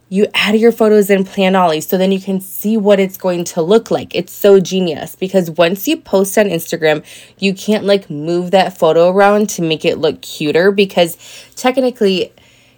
you 0.09 0.27
add 0.33 0.55
your 0.55 0.71
photos 0.71 1.09
in 1.09 1.25
Planoly 1.25 1.83
so 1.83 1.97
then 1.97 2.11
you 2.11 2.19
can 2.19 2.39
see 2.39 2.77
what 2.77 2.99
it's 2.99 3.17
going 3.17 3.43
to 3.43 3.61
look 3.61 3.91
like. 3.91 4.15
It's 4.15 4.31
so 4.31 4.59
genius 4.59 5.15
because 5.15 5.51
once 5.51 5.87
you 5.87 5.97
post 5.97 6.37
on 6.37 6.45
Instagram, 6.45 7.03
you 7.39 7.53
can't 7.53 7.83
like 7.83 8.09
move 8.09 8.51
that 8.51 8.77
photo 8.77 9.09
around 9.09 9.49
to 9.51 9.61
make 9.61 9.83
it 9.83 9.97
look 9.97 10.21
cuter 10.21 10.71
because 10.71 11.17
technically, 11.55 12.31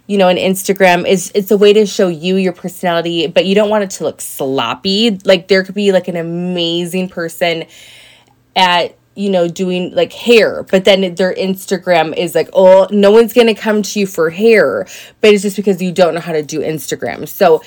you 0.08 0.18
know, 0.18 0.28
an 0.28 0.38
Instagram 0.38 1.06
is 1.06 1.30
it's 1.34 1.52
a 1.52 1.56
way 1.56 1.72
to 1.72 1.86
show 1.86 2.08
you 2.08 2.34
your 2.34 2.52
personality, 2.52 3.28
but 3.28 3.46
you 3.46 3.54
don't 3.54 3.70
want 3.70 3.84
it 3.84 3.90
to 3.90 4.04
look 4.04 4.20
sloppy. 4.20 5.16
Like 5.24 5.46
there 5.46 5.62
could 5.62 5.76
be 5.76 5.92
like 5.92 6.08
an 6.08 6.16
amazing 6.16 7.08
person 7.08 7.64
at 8.56 8.96
you 9.20 9.28
know, 9.28 9.46
doing 9.46 9.94
like 9.94 10.12
hair, 10.12 10.62
but 10.64 10.84
then 10.84 11.14
their 11.14 11.34
Instagram 11.34 12.16
is 12.16 12.34
like, 12.34 12.48
oh, 12.54 12.88
no 12.90 13.10
one's 13.10 13.32
gonna 13.34 13.54
come 13.54 13.82
to 13.82 14.00
you 14.00 14.06
for 14.06 14.30
hair, 14.30 14.86
but 15.20 15.32
it's 15.32 15.42
just 15.42 15.56
because 15.56 15.82
you 15.82 15.92
don't 15.92 16.14
know 16.14 16.20
how 16.20 16.32
to 16.32 16.42
do 16.42 16.60
Instagram. 16.60 17.28
So 17.28 17.62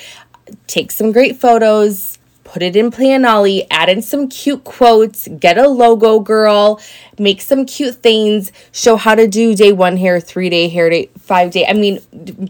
take 0.68 0.92
some 0.92 1.12
great 1.12 1.38
photos, 1.38 2.18
put 2.54 2.62
it 2.62 2.76
in 2.76 2.92
Planoly, 2.92 3.66
add 3.72 3.90
in 3.90 4.00
some 4.00 4.28
cute 4.28 4.64
quotes, 4.64 5.28
get 5.40 5.58
a 5.58 5.68
logo 5.68 6.20
girl, 6.20 6.80
make 7.18 7.42
some 7.42 7.66
cute 7.66 7.96
things, 7.96 8.52
show 8.72 8.96
how 8.96 9.16
to 9.16 9.28
do 9.28 9.56
day 9.56 9.72
one 9.72 9.98
hair, 9.98 10.20
three 10.20 10.52
day 10.52 10.70
hair, 10.70 10.88
day, 10.88 11.10
five 11.18 11.50
day. 11.50 11.66
I 11.66 11.74
mean, 11.74 12.00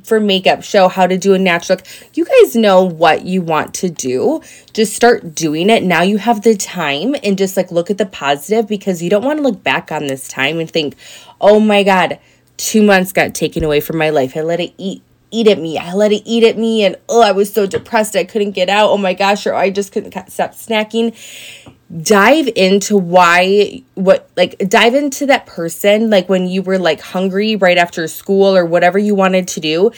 for 0.03 0.19
makeup, 0.19 0.61
show 0.61 0.89
how 0.89 1.07
to 1.07 1.17
do 1.17 1.33
a 1.33 1.39
natural 1.39 1.77
look. 1.77 1.87
You 2.15 2.25
guys 2.25 2.53
know 2.53 2.83
what 2.83 3.23
you 3.23 3.41
want 3.41 3.73
to 3.75 3.89
do. 3.89 4.41
Just 4.73 4.93
start 4.93 5.33
doing 5.33 5.69
it. 5.69 5.83
Now 5.83 6.01
you 6.01 6.17
have 6.17 6.41
the 6.41 6.57
time 6.57 7.15
and 7.23 7.37
just 7.37 7.55
like 7.55 7.71
look 7.71 7.89
at 7.89 7.97
the 7.97 8.05
positive 8.05 8.67
because 8.67 9.01
you 9.01 9.09
don't 9.09 9.23
want 9.23 9.37
to 9.37 9.43
look 9.43 9.63
back 9.63 9.89
on 9.89 10.07
this 10.07 10.27
time 10.27 10.59
and 10.59 10.69
think, 10.69 10.97
oh 11.39 11.61
my 11.61 11.81
God, 11.81 12.19
two 12.57 12.83
months 12.83 13.13
got 13.13 13.33
taken 13.33 13.63
away 13.63 13.79
from 13.79 13.99
my 13.99 14.09
life. 14.09 14.35
I 14.35 14.41
let 14.41 14.59
it 14.59 14.73
eat 14.77 15.01
eat 15.33 15.47
at 15.47 15.59
me. 15.59 15.77
I 15.77 15.93
let 15.93 16.11
it 16.11 16.21
eat 16.25 16.43
at 16.43 16.57
me, 16.57 16.85
and 16.85 16.95
oh, 17.09 17.21
I 17.21 17.31
was 17.31 17.51
so 17.51 17.65
depressed. 17.65 18.15
I 18.15 18.23
couldn't 18.23 18.51
get 18.51 18.69
out. 18.69 18.89
Oh 18.91 18.97
my 18.97 19.13
gosh, 19.13 19.47
or 19.47 19.53
I 19.55 19.69
just 19.69 19.91
couldn't 19.91 20.11
stop 20.29 20.51
snacking. 20.51 21.15
Dive 22.01 22.49
into 22.55 22.97
why, 22.97 23.83
what, 23.93 24.27
like, 24.35 24.57
dive 24.67 24.95
into 24.95 25.27
that 25.27 25.45
person, 25.45 26.09
like 26.09 26.27
when 26.27 26.47
you 26.47 26.63
were 26.63 26.79
like 26.79 26.99
hungry 26.99 27.55
right 27.55 27.77
after 27.77 28.07
school 28.07 28.55
or 28.55 28.65
whatever 28.65 28.97
you 28.97 29.13
wanted 29.13 29.47
to 29.49 29.59
do, 29.59 29.91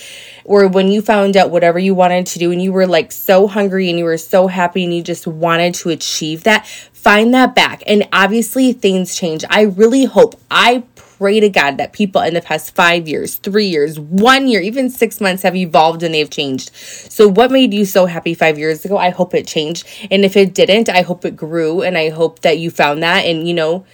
or 0.44 0.68
when 0.68 0.90
you 0.90 1.02
found 1.02 1.38
out 1.38 1.52
whatever 1.52 1.80
you 1.80 1.96
wanted 1.96 2.26
to 2.26 2.40
do 2.40 2.52
and 2.52 2.62
you 2.62 2.74
were 2.74 2.86
like 2.86 3.14
so 3.14 3.48
hungry 3.48 3.90
and 3.90 3.98
you 3.98 4.04
were 4.04 4.18
so 4.18 4.48
happy 4.48 4.84
and 4.84 4.94
you 4.94 5.02
just 5.02 5.26
wanted 5.26 5.74
to 5.76 5.90
achieve 5.90 6.44
that. 6.44 6.68
Find 6.92 7.34
that 7.34 7.56
back. 7.56 7.82
And 7.88 8.08
obviously, 8.12 8.74
things 8.74 9.16
change. 9.16 9.46
I 9.50 9.62
really 9.62 10.04
hope, 10.04 10.36
I 10.52 10.84
pray 11.18 11.40
to 11.40 11.50
God 11.50 11.78
that 11.78 11.94
people 11.94 12.22
in 12.22 12.34
the 12.34 12.42
past 12.42 12.76
five 12.76 13.08
years, 13.08 13.36
three 13.36 13.68
years, 13.68 14.00
one 14.00 14.48
year, 14.48 14.62
even 14.62 14.90
six 14.90 15.22
months 15.22 15.44
have 15.44 15.56
evolved 15.56 16.04
and 16.04 16.14
they've 16.14 16.30
changed. 16.30 16.76
So, 16.76 17.28
what 17.28 17.52
made 17.52 17.74
you 17.74 17.86
so 17.86 18.06
happy 18.06 18.34
five 18.34 18.58
years 18.58 18.86
ago? 18.86 18.98
I 18.98 19.10
hope 19.10 19.34
it 19.34 19.48
changed. 19.48 19.88
And 20.12 20.26
if 20.26 20.36
it 20.36 20.54
didn't, 20.54 20.90
I 20.90 21.02
hope 21.02 21.26
it 21.26 21.36
grew. 21.36 21.82
And 21.82 21.98
I 21.98 22.10
hope 22.10 22.42
that 22.42 22.58
you 22.58 22.72
found 22.72 23.04
that. 23.04 23.26
And, 23.26 23.48
you 23.48 23.54
know, 23.54 23.86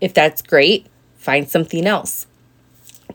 if 0.00 0.14
that's 0.14 0.42
great, 0.42 0.86
find 1.16 1.48
something 1.48 1.86
else. 1.86 2.26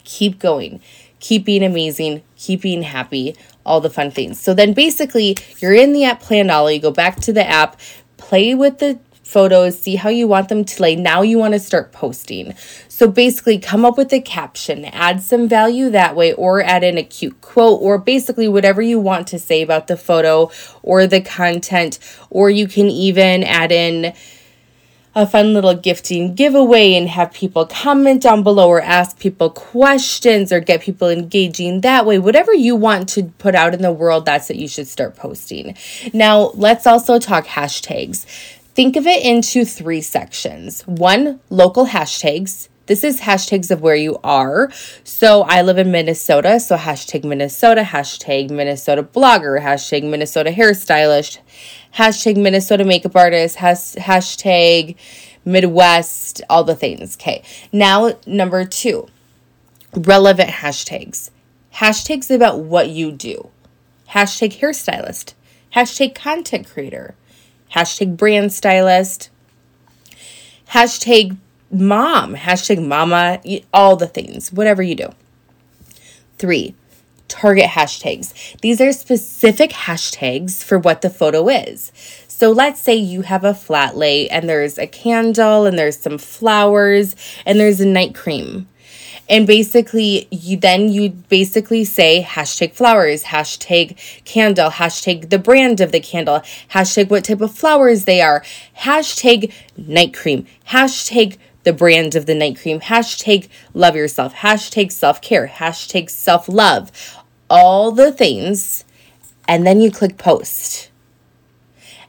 Keep 0.03 0.39
going. 0.39 0.81
Keep 1.19 1.45
being 1.45 1.63
amazing. 1.63 2.23
Keep 2.37 2.61
being 2.61 2.83
happy. 2.83 3.35
All 3.65 3.81
the 3.81 3.89
fun 3.89 4.11
things. 4.11 4.39
So 4.39 4.53
then 4.53 4.73
basically, 4.73 5.37
you're 5.59 5.73
in 5.73 5.91
the 5.93 6.05
app 6.05 6.21
Planoly, 6.21 6.81
go 6.81 6.91
back 6.91 7.19
to 7.21 7.33
the 7.33 7.45
app, 7.45 7.79
play 8.15 8.55
with 8.55 8.79
the 8.79 8.99
photos, 9.27 9.79
see 9.79 9.95
how 9.95 10.09
you 10.09 10.27
want 10.27 10.49
them 10.49 10.63
to 10.63 10.81
lay. 10.81 10.95
Now 10.95 11.21
you 11.21 11.37
want 11.37 11.53
to 11.53 11.59
start 11.59 11.91
posting. 11.91 12.55
So 12.87 13.07
basically, 13.07 13.59
come 13.59 13.85
up 13.85 13.97
with 13.97 14.11
a 14.13 14.21
caption, 14.21 14.85
add 14.85 15.21
some 15.21 15.47
value 15.47 15.89
that 15.89 16.15
way, 16.15 16.33
or 16.33 16.61
add 16.61 16.83
in 16.83 16.97
a 16.97 17.03
cute 17.03 17.41
quote, 17.41 17.81
or 17.81 17.97
basically 17.97 18.47
whatever 18.47 18.81
you 18.81 18.99
want 18.99 19.27
to 19.27 19.39
say 19.39 19.61
about 19.61 19.87
the 19.87 19.97
photo 19.97 20.49
or 20.81 21.05
the 21.05 21.21
content. 21.21 21.99
Or 22.29 22.49
you 22.49 22.67
can 22.67 22.87
even 22.87 23.43
add 23.43 23.71
in 23.71 24.13
a 25.17 25.25
fun 25.25 25.51
little 25.51 25.73
gifting 25.73 26.35
giveaway 26.35 26.93
and 26.93 27.09
have 27.09 27.33
people 27.33 27.65
comment 27.65 28.21
down 28.21 28.43
below 28.43 28.69
or 28.69 28.79
ask 28.79 29.17
people 29.17 29.49
questions 29.49 30.51
or 30.51 30.59
get 30.59 30.79
people 30.79 31.09
engaging 31.09 31.81
that 31.81 32.05
way. 32.05 32.19
Whatever 32.19 32.53
you 32.53 32.75
want 32.75 33.09
to 33.09 33.23
put 33.39 33.55
out 33.55 33.73
in 33.73 33.81
the 33.81 33.91
world, 33.91 34.27
that's 34.27 34.47
what 34.47 34.57
you 34.59 34.67
should 34.67 34.87
start 34.87 35.15
posting. 35.15 35.75
Now, 36.13 36.51
let's 36.53 36.85
also 36.85 37.17
talk 37.17 37.47
hashtags. 37.47 38.27
Think 38.77 38.95
of 38.95 39.07
it 39.07 39.23
into 39.23 39.65
three 39.65 40.01
sections. 40.01 40.83
One, 40.83 41.39
local 41.49 41.87
hashtags. 41.87 42.69
This 42.85 43.03
is 43.03 43.21
hashtags 43.21 43.71
of 43.71 43.81
where 43.81 43.95
you 43.95 44.19
are. 44.23 44.69
So 45.03 45.41
I 45.41 45.63
live 45.63 45.79
in 45.79 45.89
Minnesota, 45.89 46.59
so 46.59 46.77
hashtag 46.77 47.23
Minnesota, 47.23 47.81
hashtag 47.81 48.51
Minnesota 48.51 49.01
blogger, 49.01 49.59
hashtag 49.59 50.07
Minnesota 50.07 50.51
hairstylist, 50.51 51.39
hashtag 51.95 52.37
Minnesota 52.37 52.83
makeup 52.83 53.15
artist, 53.15 53.55
has, 53.55 53.95
hashtag 53.95 54.95
Midwest, 55.43 56.43
all 56.47 56.63
the 56.63 56.75
things. 56.75 57.17
Okay. 57.17 57.41
Now, 57.73 58.11
number 58.27 58.63
two, 58.63 59.07
relevant 59.95 60.51
hashtags. 60.51 61.31
Hashtags 61.77 62.29
about 62.29 62.59
what 62.59 62.89
you 62.89 63.11
do. 63.11 63.49
Hashtag 64.11 64.59
hairstylist, 64.59 65.33
hashtag 65.73 66.13
content 66.13 66.69
creator 66.69 67.15
hashtag 67.73 68.17
brand 68.17 68.53
stylist, 68.53 69.29
hashtag 70.69 71.37
mom, 71.71 72.35
hashtag 72.35 72.85
mama, 72.85 73.41
all 73.73 73.95
the 73.95 74.07
things, 74.07 74.51
whatever 74.51 74.81
you 74.81 74.95
do. 74.95 75.09
Three, 76.37 76.75
target 77.27 77.65
hashtags. 77.65 78.59
These 78.61 78.81
are 78.81 78.91
specific 78.91 79.71
hashtags 79.71 80.63
for 80.63 80.79
what 80.79 81.01
the 81.01 81.09
photo 81.09 81.47
is. 81.49 81.91
So 82.27 82.51
let's 82.51 82.79
say 82.79 82.95
you 82.95 83.23
have 83.23 83.43
a 83.43 83.53
flat 83.53 83.97
lay 83.97 84.29
and 84.29 84.47
there's 84.47 84.77
a 84.77 84.85
candle 84.85 85.65
and 85.65 85.77
there's 85.77 85.97
some 85.97 86.19
flowers 86.19 87.15
and 87.45 87.59
there's 87.59 87.81
a 87.81 87.85
night 87.85 88.13
cream. 88.13 88.67
And 89.29 89.45
basically, 89.45 90.27
you 90.31 90.57
then 90.57 90.89
you 90.89 91.09
basically 91.09 91.83
say 91.83 92.23
hashtag 92.23 92.73
flowers, 92.73 93.25
hashtag 93.25 93.97
candle, 94.23 94.69
hashtag 94.69 95.29
the 95.29 95.39
brand 95.39 95.81
of 95.81 95.91
the 95.91 95.99
candle, 95.99 96.41
hashtag 96.71 97.09
what 97.09 97.25
type 97.25 97.41
of 97.41 97.53
flowers 97.53 98.05
they 98.05 98.21
are, 98.21 98.43
hashtag 98.79 99.51
night 99.75 100.13
cream, 100.13 100.45
hashtag 100.69 101.37
the 101.63 101.73
brand 101.73 102.15
of 102.15 102.25
the 102.25 102.35
night 102.35 102.57
cream, 102.61 102.79
hashtag 102.79 103.49
love 103.73 103.95
yourself, 103.95 104.33
hashtag 104.35 104.91
self 104.91 105.21
care, 105.21 105.47
hashtag 105.47 106.09
self 106.09 106.47
love, 106.47 106.91
all 107.49 107.91
the 107.91 108.11
things. 108.11 108.85
And 109.49 109.67
then 109.67 109.81
you 109.81 109.91
click 109.91 110.17
post. 110.17 110.89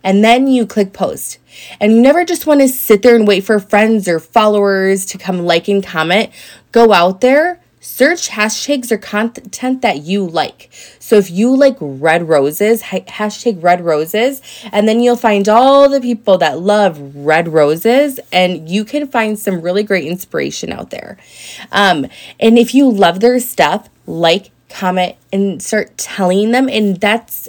And 0.04 0.22
then 0.22 0.46
you 0.46 0.66
click 0.66 0.92
post. 0.92 1.38
And 1.80 1.92
you 1.92 2.00
never 2.00 2.24
just 2.24 2.46
want 2.46 2.60
to 2.60 2.68
sit 2.68 3.02
there 3.02 3.16
and 3.16 3.26
wait 3.26 3.44
for 3.44 3.58
friends 3.58 4.06
or 4.06 4.20
followers 4.20 5.04
to 5.06 5.18
come 5.18 5.40
like 5.40 5.68
and 5.68 5.84
comment 5.84 6.30
go 6.72 6.92
out 6.92 7.20
there, 7.20 7.60
search 7.80 8.28
hashtags 8.30 8.90
or 8.90 8.98
content 8.98 9.82
that 9.82 10.02
you 10.02 10.26
like. 10.26 10.68
So 10.98 11.16
if 11.16 11.30
you 11.30 11.54
like 11.56 11.76
red 11.80 12.28
roses, 12.28 12.82
hashtag 12.82 13.62
red 13.62 13.84
roses, 13.84 14.42
and 14.72 14.86
then 14.88 15.00
you'll 15.00 15.16
find 15.16 15.48
all 15.48 15.88
the 15.88 16.00
people 16.00 16.38
that 16.38 16.58
love 16.60 17.00
red 17.14 17.48
roses, 17.48 18.20
and 18.32 18.68
you 18.68 18.84
can 18.84 19.06
find 19.06 19.38
some 19.38 19.62
really 19.62 19.82
great 19.82 20.06
inspiration 20.06 20.72
out 20.72 20.90
there. 20.90 21.16
Um, 21.72 22.06
and 22.38 22.58
if 22.58 22.74
you 22.74 22.90
love 22.90 23.20
their 23.20 23.38
stuff, 23.40 23.88
like, 24.06 24.50
comment, 24.68 25.16
and 25.32 25.62
start 25.62 25.96
telling 25.96 26.50
them, 26.50 26.68
and 26.68 27.00
that's 27.00 27.48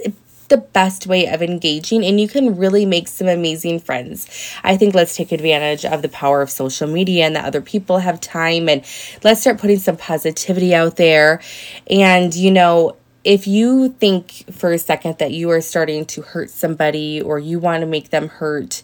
the 0.50 0.58
best 0.58 1.08
way 1.08 1.28
of 1.28 1.42
engaging 1.42 2.04
and 2.04 2.20
you 2.20 2.28
can 2.28 2.56
really 2.58 2.86
make 2.86 3.08
some 3.08 3.28
amazing 3.28 3.80
friends. 3.80 4.28
I 4.64 4.78
think 4.78 4.94
let's 4.94 5.16
take 5.16 5.32
advantage 5.32 5.86
of 5.86 6.02
the 6.02 6.10
power 6.10 6.42
of 6.42 6.50
social 6.50 6.88
media 6.88 7.26
and 7.26 7.36
that 7.36 7.46
other 7.46 7.62
people 7.62 8.00
have 8.00 8.20
time 8.20 8.68
and 8.68 8.84
let's 9.24 9.42
start 9.42 9.60
putting 9.60 9.80
some 9.80 9.98
positivity 9.98 10.76
out 10.76 10.98
there. 10.98 11.42
And, 11.90 12.36
you 12.36 12.52
know, 12.52 12.98
if 13.24 13.48
you 13.48 13.90
think 14.00 14.46
for 14.52 14.72
a 14.72 14.80
second 14.80 15.18
that 15.20 15.32
you 15.32 15.50
are 15.52 15.62
starting 15.62 16.06
to 16.06 16.22
hurt 16.22 16.50
somebody 16.50 17.22
or 17.22 17.38
you 17.38 17.60
want 17.60 17.82
to 17.82 17.88
make 17.88 18.10
them 18.10 18.28
hurt, 18.28 18.84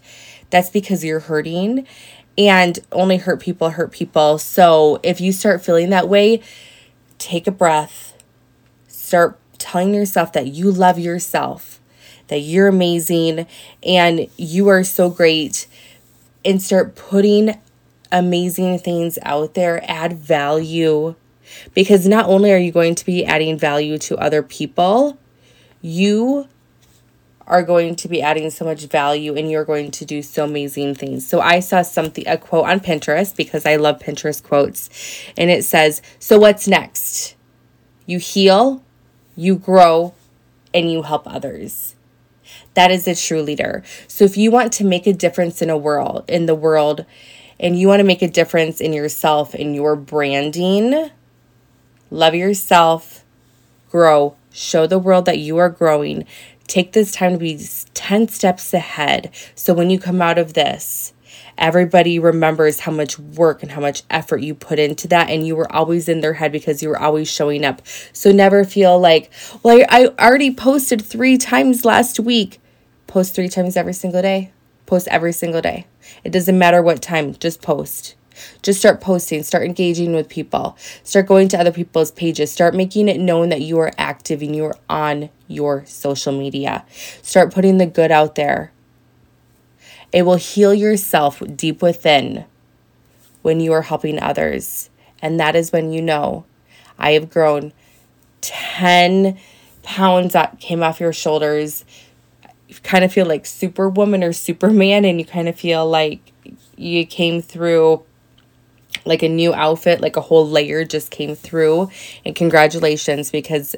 that's 0.49 0.69
because 0.69 1.03
you're 1.03 1.21
hurting 1.21 1.87
and 2.37 2.79
only 2.91 3.17
hurt 3.17 3.39
people 3.39 3.69
hurt 3.71 3.91
people. 3.91 4.37
So 4.37 4.99
if 5.03 5.21
you 5.21 5.31
start 5.31 5.63
feeling 5.63 5.89
that 5.91 6.09
way, 6.09 6.41
take 7.17 7.47
a 7.47 7.51
breath, 7.51 8.13
start 8.87 9.39
telling 9.65 9.93
yourself 9.93 10.31
that 10.33 10.47
you 10.47 10.71
love 10.71 10.99
yourself, 10.99 11.79
that 12.27 12.39
you're 12.39 12.67
amazing 12.67 13.47
and 13.83 14.27
you 14.37 14.67
are 14.67 14.83
so 14.83 15.09
great, 15.09 15.67
and 16.43 16.61
start 16.61 16.95
putting 16.95 17.59
amazing 18.11 18.77
things 18.77 19.17
out 19.23 19.55
there, 19.55 19.83
add 19.89 20.13
value. 20.13 21.15
Because 21.73 22.07
not 22.07 22.27
only 22.27 22.51
are 22.53 22.57
you 22.57 22.71
going 22.71 22.95
to 22.95 23.05
be 23.05 23.25
adding 23.25 23.57
value 23.57 23.97
to 23.99 24.17
other 24.17 24.43
people, 24.43 25.17
you 25.81 26.47
are 27.47 27.63
going 27.63 27.95
to 27.95 28.07
be 28.07 28.21
adding 28.21 28.49
so 28.49 28.65
much 28.65 28.85
value 28.85 29.35
and 29.35 29.51
you're 29.51 29.65
going 29.65 29.91
to 29.91 30.05
do 30.05 30.21
so 30.21 30.45
amazing 30.45 30.95
things. 30.95 31.27
So 31.27 31.41
I 31.41 31.59
saw 31.59 31.81
something 31.81 32.27
a 32.27 32.37
quote 32.37 32.65
on 32.65 32.79
Pinterest 32.79 33.35
because 33.35 33.65
I 33.65 33.75
love 33.75 33.99
Pinterest 33.99 34.41
quotes 34.41 34.89
and 35.37 35.51
it 35.51 35.63
says, 35.63 36.01
"So 36.19 36.39
what's 36.39 36.67
next? 36.67 37.35
You 38.05 38.19
heal, 38.19 38.83
you 39.35 39.55
grow 39.55 40.13
and 40.73 40.91
you 40.91 41.03
help 41.03 41.23
others. 41.25 41.95
That 42.73 42.91
is 42.91 43.07
a 43.07 43.15
true 43.15 43.41
leader. 43.41 43.83
So 44.07 44.25
if 44.25 44.37
you 44.37 44.51
want 44.51 44.73
to 44.73 44.83
make 44.83 45.07
a 45.07 45.13
difference 45.13 45.61
in 45.61 45.69
a 45.69 45.77
world, 45.77 46.25
in 46.27 46.45
the 46.45 46.55
world, 46.55 47.05
and 47.59 47.79
you 47.79 47.87
want 47.87 47.99
to 47.99 48.05
make 48.05 48.21
a 48.21 48.27
difference 48.27 48.81
in 48.81 48.93
yourself 48.93 49.55
in 49.55 49.73
your 49.73 49.95
branding, 49.95 51.09
love 52.11 52.35
yourself, 52.35 53.23
grow, 53.89 54.35
show 54.51 54.85
the 54.87 54.99
world 54.99 55.25
that 55.25 55.39
you 55.39 55.57
are 55.57 55.69
growing. 55.69 56.25
Take 56.67 56.91
this 56.91 57.11
time 57.11 57.33
to 57.33 57.37
be 57.37 57.59
10 57.93 58.27
steps 58.27 58.73
ahead. 58.73 59.31
So 59.55 59.73
when 59.73 59.89
you 59.89 59.99
come 59.99 60.21
out 60.21 60.37
of 60.37 60.53
this, 60.53 61.13
everybody 61.57 62.19
remembers 62.19 62.81
how 62.81 62.91
much 62.91 63.17
work 63.17 63.63
and 63.63 63.71
how 63.71 63.81
much 63.81 64.03
effort 64.09 64.41
you 64.41 64.53
put 64.55 64.79
into 64.79 65.07
that 65.07 65.29
and 65.29 65.45
you 65.45 65.55
were 65.55 65.71
always 65.71 66.09
in 66.09 66.21
their 66.21 66.33
head 66.33 66.51
because 66.51 66.81
you 66.83 66.89
were 66.89 66.99
always 66.99 67.29
showing 67.29 67.63
up. 67.63 67.81
So 68.13 68.31
never 68.31 68.63
feel 68.63 68.99
like 68.99 69.31
well 69.63 69.85
i, 69.89 70.05
I 70.05 70.27
already 70.27 70.53
posted 70.53 71.01
three 71.01 71.37
times 71.37 71.85
last 71.85 72.19
week. 72.19 72.59
Post 73.07 73.35
three 73.35 73.49
times 73.49 73.77
every 73.77 73.93
single 73.93 74.21
day. 74.21 74.51
Post 74.85 75.07
every 75.09 75.33
single 75.33 75.61
day. 75.61 75.87
It 76.23 76.31
doesn't 76.31 76.57
matter 76.57 76.81
what 76.81 77.01
time. 77.01 77.33
Just 77.35 77.61
post. 77.61 78.15
Just 78.61 78.79
start 78.79 79.01
posting, 79.01 79.43
start 79.43 79.63
engaging 79.63 80.13
with 80.13 80.29
people, 80.29 80.77
start 81.03 81.27
going 81.27 81.47
to 81.49 81.57
other 81.57 81.71
people's 81.71 82.11
pages, 82.11 82.51
start 82.51 82.75
making 82.75 83.07
it 83.07 83.19
known 83.19 83.49
that 83.49 83.61
you 83.61 83.79
are 83.79 83.93
active 83.97 84.41
and 84.41 84.55
you 84.55 84.65
are 84.65 84.75
on 84.89 85.29
your 85.47 85.85
social 85.85 86.37
media. 86.37 86.85
Start 87.21 87.53
putting 87.53 87.77
the 87.77 87.85
good 87.85 88.11
out 88.11 88.35
there. 88.35 88.71
It 90.15 90.21
will 90.21 90.37
heal 90.37 90.73
yourself 90.73 91.43
deep 91.57 91.81
within 91.81 92.45
when 93.41 93.59
you 93.59 93.73
are 93.73 93.81
helping 93.81 94.17
others. 94.17 94.89
And 95.21 95.41
that 95.41 95.57
is 95.57 95.73
when 95.73 95.91
you 95.91 96.01
know 96.01 96.45
I 96.97 97.11
have 97.11 97.29
grown 97.29 97.73
10 98.39 99.37
pounds 99.83 100.31
that 100.31 100.61
came 100.61 100.81
off 100.81 101.01
your 101.01 101.11
shoulders. 101.11 101.83
You 102.69 102.75
kind 102.81 103.03
of 103.03 103.11
feel 103.11 103.25
like 103.25 103.45
Superwoman 103.45 104.23
or 104.23 104.31
Superman, 104.31 105.03
and 105.03 105.19
you 105.19 105.25
kind 105.25 105.49
of 105.49 105.59
feel 105.59 105.85
like 105.85 106.31
you 106.77 107.05
came 107.05 107.41
through 107.41 108.01
like 109.03 109.21
a 109.21 109.27
new 109.27 109.53
outfit, 109.53 109.99
like 109.99 110.15
a 110.15 110.21
whole 110.21 110.47
layer 110.47 110.85
just 110.85 111.11
came 111.11 111.35
through. 111.35 111.89
And 112.25 112.33
congratulations 112.33 113.31
because 113.31 113.75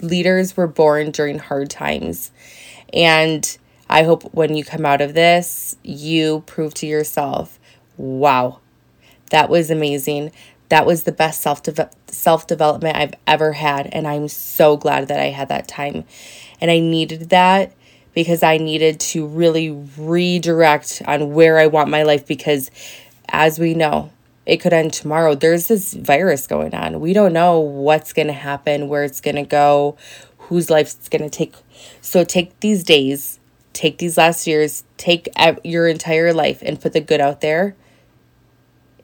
leaders 0.00 0.56
were 0.56 0.68
born 0.68 1.10
during 1.10 1.40
hard 1.40 1.70
times. 1.70 2.30
And 2.92 3.58
I 3.92 4.04
hope 4.04 4.22
when 4.32 4.54
you 4.56 4.64
come 4.64 4.86
out 4.86 5.02
of 5.02 5.12
this, 5.12 5.76
you 5.82 6.44
prove 6.46 6.72
to 6.76 6.86
yourself, 6.86 7.60
wow, 7.98 8.60
that 9.28 9.50
was 9.50 9.70
amazing. 9.70 10.32
That 10.70 10.86
was 10.86 11.02
the 11.02 11.12
best 11.12 11.42
self 11.42 11.60
self 12.06 12.46
development 12.46 12.96
I've 12.96 13.12
ever 13.26 13.52
had, 13.52 13.88
and 13.88 14.08
I'm 14.08 14.28
so 14.28 14.78
glad 14.78 15.08
that 15.08 15.20
I 15.20 15.26
had 15.26 15.50
that 15.50 15.68
time. 15.68 16.04
And 16.58 16.70
I 16.70 16.78
needed 16.78 17.28
that 17.28 17.74
because 18.14 18.42
I 18.42 18.56
needed 18.56 18.98
to 19.00 19.26
really 19.26 19.70
redirect 19.98 21.02
on 21.06 21.34
where 21.34 21.58
I 21.58 21.66
want 21.66 21.90
my 21.90 22.02
life 22.02 22.26
because 22.26 22.70
as 23.28 23.58
we 23.58 23.74
know, 23.74 24.10
it 24.46 24.56
could 24.56 24.72
end 24.72 24.94
tomorrow. 24.94 25.34
There's 25.34 25.68
this 25.68 25.92
virus 25.92 26.46
going 26.46 26.74
on. 26.74 26.98
We 26.98 27.12
don't 27.12 27.34
know 27.34 27.60
what's 27.60 28.14
going 28.14 28.28
to 28.28 28.32
happen, 28.32 28.88
where 28.88 29.04
it's 29.04 29.20
going 29.20 29.36
to 29.36 29.42
go, 29.42 29.98
whose 30.38 30.70
life 30.70 30.94
it's 30.98 31.10
going 31.10 31.28
to 31.28 31.30
take. 31.30 31.54
So 32.00 32.24
take 32.24 32.58
these 32.60 32.84
days 32.84 33.38
take 33.72 33.98
these 33.98 34.16
last 34.16 34.46
years, 34.46 34.84
take 34.96 35.28
your 35.64 35.88
entire 35.88 36.32
life 36.32 36.62
and 36.62 36.80
put 36.80 36.92
the 36.92 37.00
good 37.00 37.20
out 37.20 37.40
there. 37.40 37.76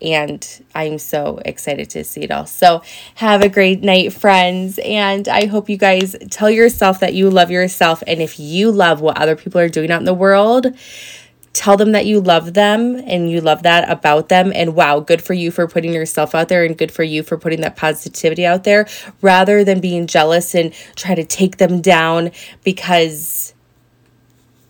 And 0.01 0.47
I'm 0.75 0.99
so 0.99 1.41
excited 1.45 1.91
to 1.91 2.05
see 2.05 2.21
it 2.23 2.31
all. 2.31 2.47
So, 2.47 2.83
have 3.17 3.43
a 3.43 3.49
great 3.49 3.83
night, 3.83 4.13
friends. 4.13 4.79
And 4.85 5.27
I 5.27 5.47
hope 5.47 5.69
you 5.69 5.77
guys 5.77 6.15
tell 6.31 6.49
yourself 6.49 7.01
that 7.01 7.15
you 7.15 7.31
love 7.31 7.51
yourself. 7.51 8.05
And 8.07 8.23
if 8.23 8.39
you 8.39 8.71
love 8.71 9.01
what 9.01 9.19
other 9.19 9.35
people 9.35 9.61
are 9.61 9.69
doing 9.69 9.91
out 9.91 9.99
in 9.99 10.05
the 10.05 10.15
world, 10.15 10.73
tell 11.53 11.77
them 11.77 11.91
that 11.93 12.07
you 12.07 12.21
love 12.21 12.55
them 12.55 12.95
and 12.95 13.29
you 13.31 13.41
love 13.41 13.65
that 13.65 13.91
about 13.91 14.29
them 14.29 14.53
and 14.55 14.77
wow 14.77 15.01
good 15.01 15.21
for 15.21 15.35
you 15.35 15.51
for 15.51 15.67
putting 15.67 15.93
yourself 15.93 16.33
out 16.33 16.49
there 16.49 16.65
and 16.65 16.79
good 16.79 16.93
for 16.93 17.03
you 17.03 17.23
for 17.23 17.37
putting 17.37 17.63
that 17.63 17.75
positivity 17.75 18.47
out 18.47 18.63
there 18.63 18.87
rather 19.23 19.65
than 19.65 19.81
being 19.81 20.07
jealous 20.07 20.55
and 20.55 20.73
try 20.95 21.17
to 21.17 21.25
take 21.25 21.57
them 21.57 21.81
down 21.81 22.31
because 22.63 23.55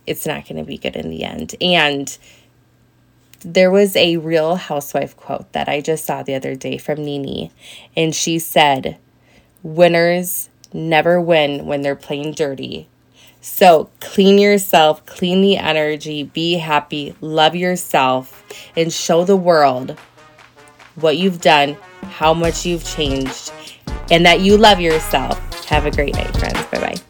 it's 0.09 0.27
not 0.27 0.49
going 0.49 0.57
to 0.57 0.65
be 0.65 0.79
good 0.79 0.97
in 0.97 1.11
the 1.11 1.25
end. 1.25 1.55
And 1.61 2.17
there 3.41 3.71
was 3.71 3.95
a 3.95 4.17
real 4.17 4.57
housewife 4.57 5.17
quote 5.17 5.53
that 5.53 5.69
I 5.69 5.81
just 5.81 6.05
saw 6.05 6.23
the 6.23 6.35
other 6.35 6.55
day 6.55 6.79
from 6.79 7.05
NeNe, 7.05 7.51
and 7.97 8.15
she 8.15 8.39
said, 8.39 8.99
Winners 9.63 10.49
never 10.73 11.21
win 11.21 11.67
when 11.67 11.83
they're 11.83 11.97
playing 11.97 12.33
dirty. 12.33 12.89
So 13.41 13.91
clean 14.01 14.39
yourself, 14.39 15.07
clean 15.07 15.41
the 15.43 15.57
energy, 15.57 16.25
be 16.25 16.55
happy, 16.55 17.15
love 17.21 17.55
yourself, 17.55 18.45
and 18.77 18.93
show 18.93 19.25
the 19.25 19.37
world 19.37 19.97
what 20.97 21.17
you've 21.17 21.41
done, 21.41 21.77
how 22.03 22.35
much 22.35 22.67
you've 22.67 22.85
changed, 22.85 23.53
and 24.11 24.27
that 24.27 24.41
you 24.41 24.57
love 24.57 24.81
yourself. 24.81 25.39
Have 25.67 25.87
a 25.87 25.91
great 25.91 26.15
night, 26.15 26.37
friends. 26.37 26.63
Bye 26.67 26.81
bye. 26.81 27.08